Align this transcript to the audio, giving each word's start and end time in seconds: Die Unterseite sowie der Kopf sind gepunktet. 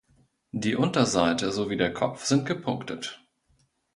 Die 0.53 0.75
Unterseite 0.75 1.51
sowie 1.51 1.77
der 1.77 1.93
Kopf 1.93 2.25
sind 2.25 2.47
gepunktet. 2.47 3.23